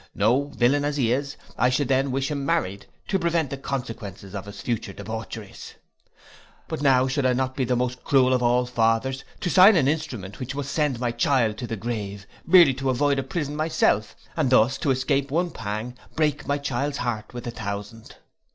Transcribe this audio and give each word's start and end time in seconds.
No, 0.15 0.45
villain 0.47 0.83
as 0.83 0.97
he 0.97 1.11
is, 1.11 1.37
I 1.59 1.69
should 1.69 1.87
then 1.87 2.09
wish 2.09 2.31
him 2.31 2.43
married, 2.43 2.87
to 3.07 3.19
prevent 3.19 3.51
the 3.51 3.55
consequences 3.57 4.33
of 4.33 4.47
his 4.47 4.59
future 4.59 4.93
debaucheries. 4.93 5.75
But 6.67 6.81
now 6.81 7.07
should 7.07 7.23
I 7.23 7.33
not 7.33 7.55
be 7.55 7.65
the 7.65 7.75
most 7.75 8.03
cruel 8.03 8.33
of 8.33 8.41
all 8.41 8.65
fathers, 8.65 9.23
to 9.41 9.49
sign 9.51 9.75
an 9.75 9.87
Instrument 9.87 10.39
which 10.39 10.55
must 10.55 10.71
send 10.71 10.99
my 10.99 11.11
child 11.11 11.59
to 11.59 11.67
the 11.67 11.75
grave, 11.77 12.25
merely 12.47 12.73
to 12.73 12.89
avoid 12.89 13.19
a 13.19 13.23
prison 13.23 13.55
myself; 13.55 14.15
and 14.35 14.49
thus 14.49 14.79
to 14.79 14.89
escape 14.89 15.29
one 15.29 15.51
pang, 15.51 15.95
break 16.15 16.47
my 16.47 16.57
child's 16.57 16.97
heart 16.97 17.31
with 17.35 17.45
a 17.45 17.51
thousand? 17.51 18.15